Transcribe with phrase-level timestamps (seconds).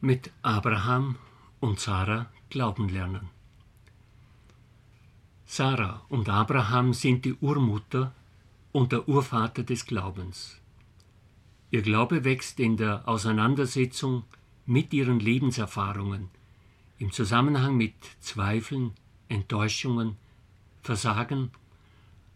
[0.00, 1.16] mit Abraham
[1.60, 3.28] und Sarah glauben lernen.
[5.46, 8.12] Sarah und Abraham sind die Urmutter
[8.72, 10.60] und der Urvater des Glaubens.
[11.70, 14.24] Ihr Glaube wächst in der Auseinandersetzung
[14.66, 16.28] mit ihren Lebenserfahrungen,
[16.98, 18.92] im Zusammenhang mit Zweifeln,
[19.28, 20.16] Enttäuschungen,
[20.82, 21.50] Versagen,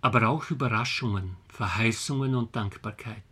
[0.00, 3.22] aber auch Überraschungen, Verheißungen und Dankbarkeit.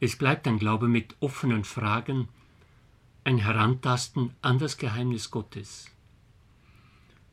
[0.00, 2.28] Es bleibt ein Glaube mit offenen Fragen,
[3.28, 5.90] ein Herantasten an das Geheimnis Gottes.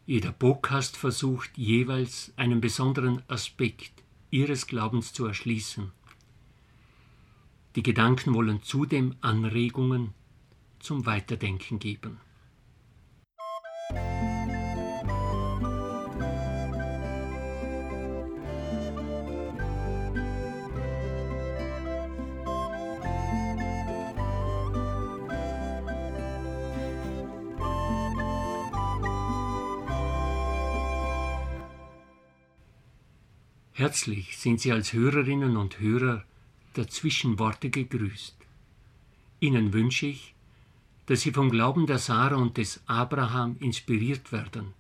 [0.06, 5.94] Jeder Podcast versucht jeweils einen besonderen Aspekt ihres Glaubens zu erschließen.
[7.78, 10.14] Die Gedanken wollen zudem Anregungen
[10.80, 12.20] zum Weiterdenken geben.
[33.78, 36.24] Herzlich sind Sie als Hörerinnen und Hörer
[36.78, 38.38] der Zwischenworte gegrüßt.
[39.42, 40.34] Ihnen wünsche ich,
[41.08, 44.74] dass Sie vom Glauben der Sarah und des Abraham inspiriert werden.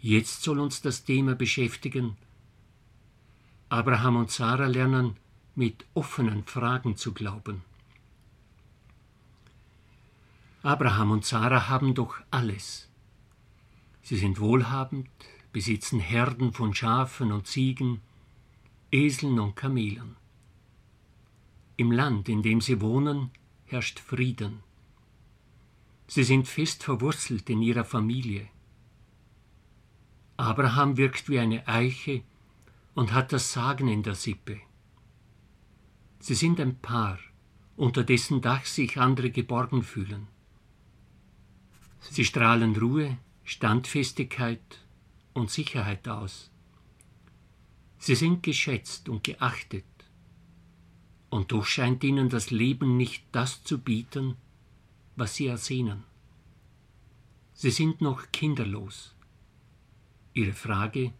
[0.00, 2.16] Jetzt soll uns das Thema beschäftigen.
[3.68, 5.16] Abraham und Sarah lernen,
[5.54, 7.62] mit offenen Fragen zu glauben.
[10.64, 12.88] Abraham und Sarah haben doch alles.
[14.02, 15.08] Sie sind wohlhabend,
[15.52, 18.00] besitzen Herden von Schafen und Ziegen,
[18.92, 20.16] Eseln und Kamelen.
[21.76, 23.30] Im Land, in dem sie wohnen,
[23.66, 24.62] herrscht Frieden.
[26.06, 28.48] Sie sind fest verwurzelt in ihrer Familie.
[30.36, 32.22] Abraham wirkt wie eine Eiche
[32.94, 34.60] und hat das Sagen in der Sippe.
[36.18, 37.18] Sie sind ein Paar,
[37.76, 40.26] unter dessen Dach sich andere geborgen fühlen.
[42.00, 44.80] Sie strahlen Ruhe, Standfestigkeit
[45.34, 46.50] und Sicherheit aus.
[47.98, 49.84] Sie sind geschätzt und geachtet,
[51.28, 54.36] und doch scheint ihnen das Leben nicht das zu bieten,
[55.16, 56.02] was sie ersehnen.
[57.52, 59.14] Sie sind noch kinderlos.
[60.32, 61.12] Ihre Frage,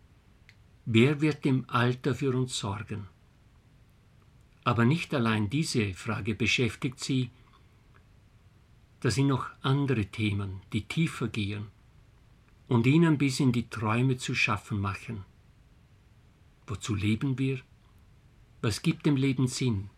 [0.84, 3.06] wer wird im Alter für uns sorgen?
[4.64, 7.30] Aber nicht allein diese Frage beschäftigt sie,
[9.00, 11.68] da sind noch andere Themen, die tiefer gehen
[12.70, 15.24] und ihnen bis in die Träume zu schaffen machen.
[16.68, 17.58] Wozu leben wir?
[18.62, 19.90] Was gibt dem Leben Sinn?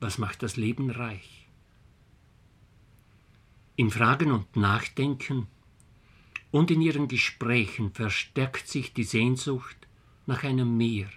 [0.00, 1.48] Was macht das Leben reich?
[3.76, 5.46] Im Fragen und Nachdenken
[6.50, 9.88] und in ihren Gesprächen verstärkt sich die Sehnsucht
[10.26, 11.08] nach einem Meer.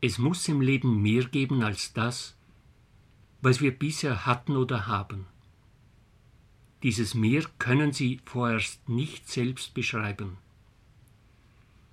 [0.00, 2.34] Es muss im Leben mehr geben als das,
[3.42, 5.26] was wir bisher hatten oder haben.
[6.82, 10.36] Dieses Meer können sie vorerst nicht selbst beschreiben.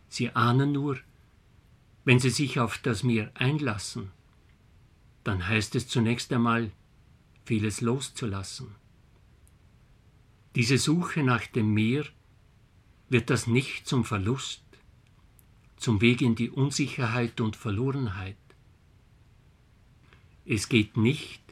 [0.09, 0.99] Sie ahnen nur,
[2.05, 4.11] wenn sie sich auf das Meer einlassen,
[5.23, 6.71] dann heißt es zunächst einmal,
[7.45, 8.75] vieles loszulassen.
[10.55, 12.05] Diese Suche nach dem Meer
[13.09, 14.63] wird das nicht zum Verlust,
[15.77, 18.37] zum Weg in die Unsicherheit und Verlorenheit.
[20.45, 21.42] Es geht nicht,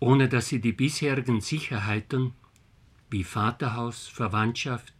[0.00, 2.32] ohne dass sie die bisherigen Sicherheiten
[3.10, 4.92] wie Vaterhaus, Verwandtschaft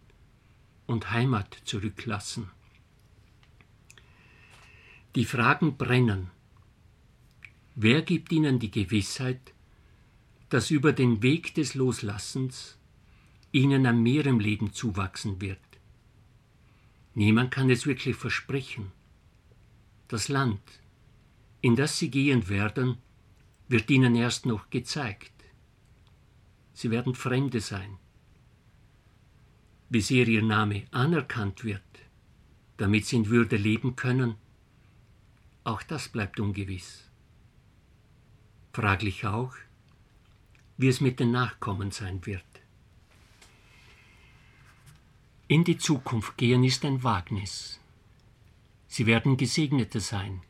[0.86, 2.50] und Heimat zurücklassen.
[5.14, 6.30] Die Fragen brennen.
[7.74, 9.54] Wer gibt ihnen die Gewissheit,
[10.50, 12.76] dass über den Weg des Loslassens
[13.52, 15.58] ihnen ein Meer im Leben zuwachsen wird?
[17.14, 18.92] Niemand kann es wirklich versprechen.
[20.08, 20.60] Das Land,
[21.60, 22.98] in das sie gehen werden,
[23.70, 25.32] wird ihnen erst noch gezeigt.
[26.74, 27.98] Sie werden Fremde sein.
[29.88, 31.82] Wie sehr ihr Name anerkannt wird,
[32.78, 34.34] damit sie in Würde leben können,
[35.62, 37.08] auch das bleibt ungewiss.
[38.72, 39.54] Fraglich auch,
[40.76, 42.42] wie es mit den Nachkommen sein wird.
[45.46, 47.78] In die Zukunft gehen ist ein Wagnis.
[48.88, 50.42] Sie werden Gesegnete sein.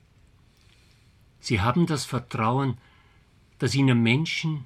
[1.41, 2.79] Sie haben das Vertrauen,
[3.61, 4.65] dass ihnen Menschen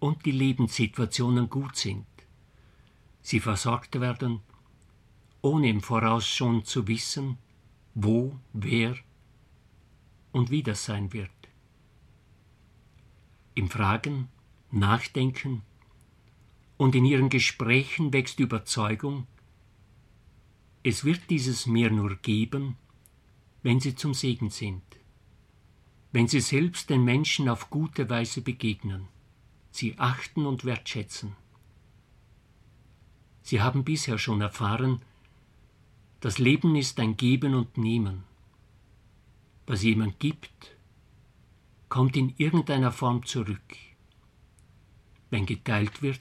[0.00, 2.06] und die Lebenssituationen gut sind.
[3.22, 4.40] Sie versorgt werden,
[5.42, 7.38] ohne im Voraus schon zu wissen,
[7.94, 8.96] wo, wer
[10.32, 11.30] und wie das sein wird.
[13.54, 14.28] Im Fragen,
[14.72, 15.62] Nachdenken
[16.76, 19.28] und in ihren Gesprächen wächst Überzeugung,
[20.82, 22.76] es wird dieses Meer nur geben,
[23.62, 24.82] wenn sie zum Segen sind.
[26.12, 29.08] Wenn sie selbst den Menschen auf gute Weise begegnen,
[29.70, 31.36] sie achten und wertschätzen.
[33.42, 35.02] Sie haben bisher schon erfahren,
[36.20, 38.24] das Leben ist ein Geben und Nehmen.
[39.66, 40.76] Was jemand gibt,
[41.88, 43.76] kommt in irgendeiner Form zurück.
[45.30, 46.20] Wenn geteilt wird,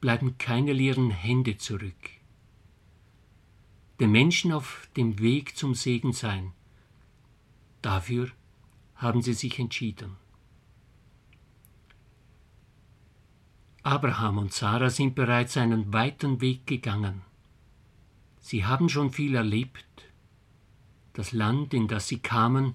[0.00, 2.10] bleiben keine leeren Hände zurück.
[4.00, 6.52] Den Menschen auf dem Weg zum Segen sein,
[7.82, 8.30] dafür
[9.02, 10.16] haben sie sich entschieden.
[13.82, 17.22] Abraham und Sarah sind bereits einen weiten Weg gegangen.
[18.38, 19.84] Sie haben schon viel erlebt.
[21.14, 22.74] Das Land, in das sie kamen,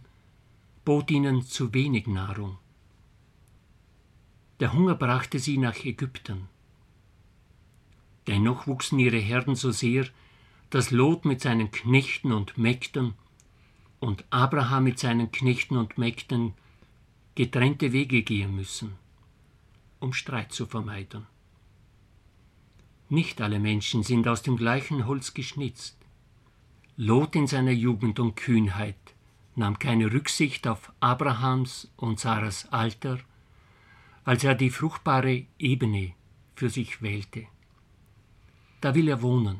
[0.83, 2.57] bot ihnen zu wenig Nahrung.
[4.59, 6.49] Der Hunger brachte sie nach Ägypten.
[8.27, 10.05] Dennoch wuchsen ihre Herden so sehr,
[10.69, 13.13] dass Lot mit seinen Knechten und Mägden
[13.99, 16.53] und Abraham mit seinen Knechten und Mägden
[17.35, 18.95] getrennte Wege gehen müssen,
[19.99, 21.25] um Streit zu vermeiden.
[23.09, 25.97] Nicht alle Menschen sind aus dem gleichen Holz geschnitzt.
[26.97, 28.97] Lot in seiner Jugend und Kühnheit
[29.55, 33.19] nahm keine Rücksicht auf Abrahams und Sarahs Alter,
[34.25, 36.13] als er die fruchtbare Ebene
[36.55, 37.45] für sich wählte.
[38.81, 39.59] Da will er wohnen.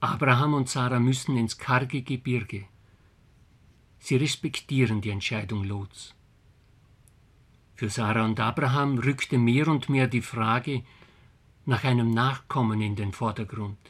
[0.00, 2.66] Abraham und Sarah müssen ins karge Gebirge.
[4.06, 6.14] Sie respektieren die Entscheidung Lots.
[7.74, 10.84] Für Sarah und Abraham rückte mehr und mehr die Frage
[11.64, 13.80] nach einem Nachkommen in den Vordergrund.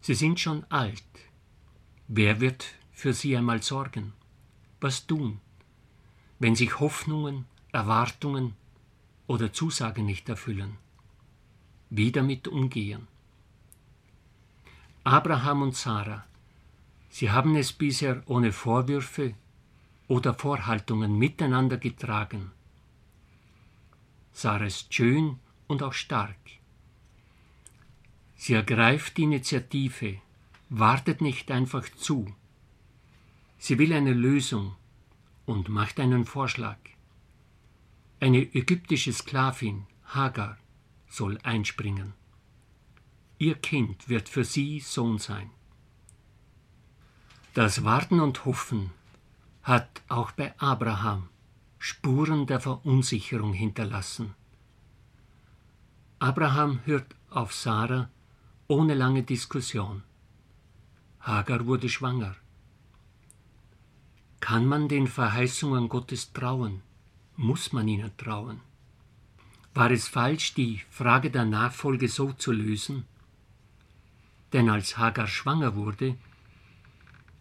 [0.00, 1.04] Sie sind schon alt.
[2.08, 4.12] Wer wird für sie einmal sorgen?
[4.80, 5.38] Was tun,
[6.40, 8.56] wenn sich Hoffnungen, Erwartungen
[9.28, 10.78] oder Zusagen nicht erfüllen?
[11.90, 13.06] Wie damit umgehen?
[15.04, 16.24] Abraham und Sarah,
[17.16, 19.34] sie haben es bisher ohne Vorwürfe
[20.06, 22.52] oder Vorhaltungen miteinander getragen.
[24.32, 26.36] Sarah ist schön und auch stark.
[28.34, 30.18] Sie ergreift die Initiative,
[30.68, 32.34] wartet nicht einfach zu,
[33.58, 34.76] Sie will eine Lösung
[35.46, 36.78] und macht einen Vorschlag.
[38.20, 40.58] Eine ägyptische Sklavin, Hagar,
[41.08, 42.12] soll einspringen.
[43.38, 45.50] Ihr Kind wird für sie Sohn sein.
[47.56, 48.90] Das Warten und Hoffen
[49.62, 51.30] hat auch bei Abraham
[51.78, 54.34] Spuren der Verunsicherung hinterlassen.
[56.18, 58.10] Abraham hört auf Sarah
[58.68, 60.02] ohne lange Diskussion.
[61.20, 62.36] Hagar wurde schwanger.
[64.40, 66.82] Kann man den Verheißungen Gottes trauen?
[67.36, 68.60] Muss man ihnen trauen?
[69.72, 73.06] War es falsch, die Frage der Nachfolge so zu lösen?
[74.52, 76.16] Denn als Hagar schwanger wurde,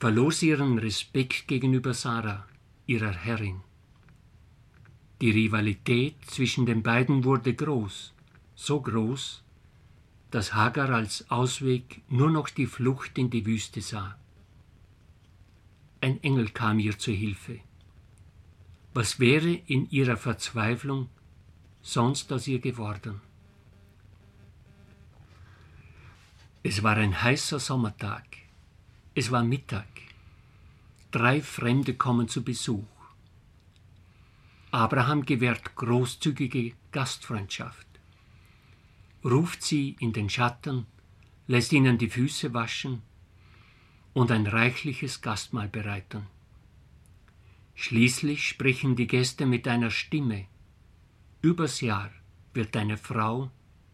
[0.06, 2.46] verlor ihren Respekt gegenüber Sarah,
[2.86, 3.62] ihrer Herrin.
[5.20, 8.14] Die Rivalität zwischen den beiden wurde groß,
[8.54, 9.42] so groß,
[10.30, 14.16] dass Hagar als Ausweg nur noch die Flucht in die Wüste sah.
[16.02, 17.62] Ein Engel kam ihr zu Hilfe.
[18.94, 21.10] Was wäre in ihrer Verzweiflung
[21.82, 23.22] sonst aus ihr geworden?
[26.62, 28.45] Es war ein heißer Sommertag.
[29.18, 29.88] Es war Mittag.
[31.12, 32.84] Drei Fremde kommen zu Besuch.
[34.72, 37.88] Abraham gewährt großzügige Gastfreundschaft,
[39.24, 40.86] ruft sie in den Schatten,
[41.48, 43.04] lässt ihnen die Füße waschen
[44.14, 46.28] und ein reichliches Gastmahl bereiten.
[47.74, 50.48] Schließlich sprechen die Gäste mit einer Stimme.
[51.42, 52.12] Übers Jahr
[52.54, 53.50] wird deine Frau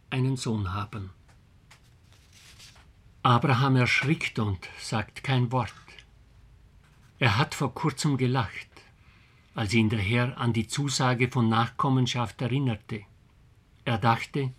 [0.10, 1.12] einen Sohn haben.
[3.24, 5.72] Abraham erschrickt und sagt kein Wort.
[7.20, 8.68] Er hat vor kurzem gelacht,
[9.54, 13.04] als ihn der Herr an die Zusage von Nachkommenschaft erinnerte.
[13.86, 14.51] Er dachte,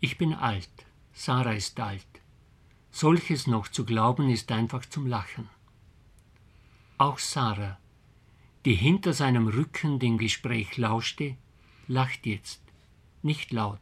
[0.00, 0.70] ich bin alt,
[1.12, 2.06] Sarah ist alt,
[2.90, 5.48] Solches noch zu glauben ist einfach zum Lachen.
[6.96, 7.78] Auch Sarah,
[8.64, 11.36] die hinter seinem Rücken dem Gespräch lauschte,
[11.88, 12.62] lacht jetzt,
[13.22, 13.78] nicht laut,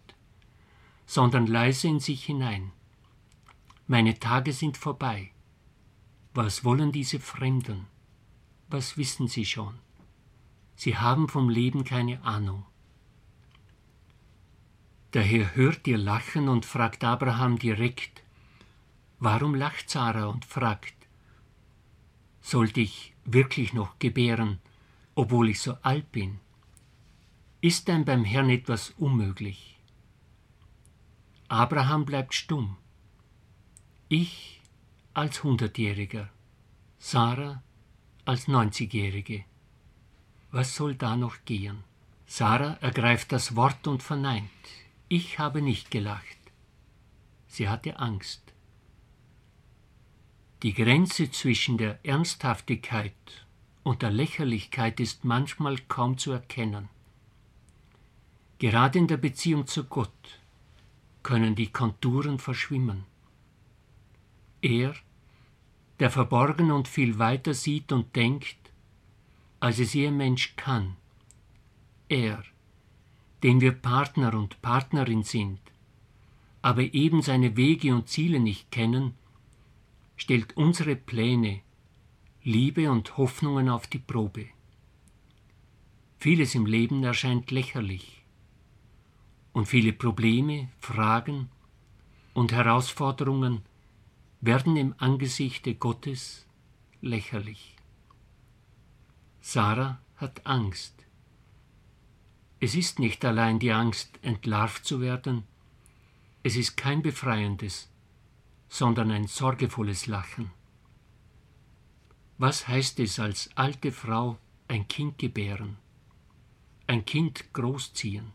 [1.07, 2.73] sondern leise in sich hinein.
[3.91, 5.31] Meine Tage sind vorbei.
[6.35, 7.87] Was wollen diese Fremden?
[8.69, 9.79] Was wissen sie schon?
[10.77, 12.67] Sie haben vom Leben keine Ahnung.
[15.13, 18.23] Daher hört ihr Lachen und fragt Abraham direkt,
[19.21, 20.95] Warum lacht Sarah und fragt,
[22.43, 24.61] sollte ich wirklich noch gebären,
[25.15, 26.41] obwohl ich so alt bin?
[27.63, 29.81] Ist denn beim Herrn etwas unmöglich?
[31.49, 32.77] Abraham bleibt stumm.
[34.11, 34.63] Ich
[35.13, 36.31] als Hundertjähriger,
[36.99, 37.63] Sarah
[38.25, 39.45] als 90-Jährige.
[40.51, 41.85] Was soll da noch gehen?
[42.27, 44.49] Sarah ergreift das Wort und verneint.
[45.11, 46.39] Ich habe nicht gelacht.
[47.49, 48.41] Sie hatte Angst.
[50.63, 53.13] Die Grenze zwischen der Ernsthaftigkeit
[53.83, 56.89] und der Lächerlichkeit ist manchmal kaum zu erkennen.
[58.59, 60.41] Gerade in der Beziehung zu Gott
[61.23, 63.05] können die Konturen verschwimmen.
[64.61, 64.95] Er,
[66.01, 68.57] der verborgen und viel weiter sieht und denkt,
[69.61, 70.97] als es ihr Mensch kann,
[72.09, 72.43] er,
[73.43, 75.61] den wir Partner und Partnerin sind,
[76.63, 79.15] aber eben seine Wege und Ziele nicht kennen,
[80.17, 81.61] stellt unsere Pläne,
[82.43, 84.47] Liebe und Hoffnungen auf die Probe.
[86.19, 88.25] Vieles im Leben erscheint lächerlich
[89.53, 91.49] und viele Probleme, Fragen
[92.35, 93.63] und Herausforderungen
[94.41, 96.47] werden im Angesichte Gottes
[97.01, 97.77] lächerlich.
[99.41, 100.95] Sarah hat Angst.
[102.61, 105.45] Es ist nicht allein die Angst, entlarvt zu werden,
[106.43, 107.91] es ist kein befreiendes,
[108.69, 110.51] sondern ein sorgevolles Lachen.
[112.37, 115.77] Was heißt es als alte Frau ein Kind gebären,
[116.87, 118.33] ein Kind großziehen?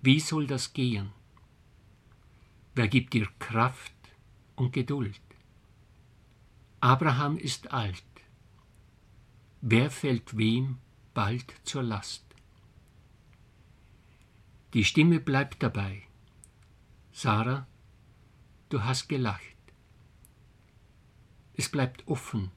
[0.00, 1.12] Wie soll das gehen?
[2.74, 3.92] Wer gibt dir Kraft
[4.58, 5.20] und Geduld?
[6.80, 8.04] Abraham ist alt.
[9.60, 10.78] Wer fällt wem
[11.14, 12.24] bald zur Last?
[14.74, 16.02] Die Stimme bleibt dabei.
[17.12, 17.66] Sarah,
[18.68, 19.42] du hast gelacht.
[21.54, 22.52] Es bleibt offen,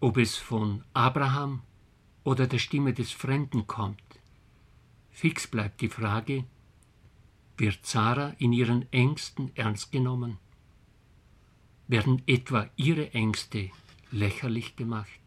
[0.00, 1.62] ob es von Abraham
[2.24, 4.02] oder der Stimme des Fremden kommt.
[5.10, 6.44] Fix bleibt die Frage,
[7.56, 10.38] wird Sarah in ihren Ängsten ernst genommen?
[11.88, 13.70] Werden etwa ihre Ängste
[14.10, 15.25] lächerlich gemacht?